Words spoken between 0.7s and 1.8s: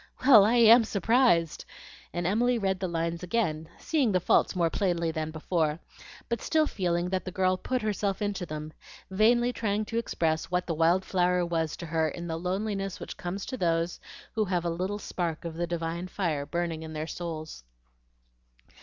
surprised!"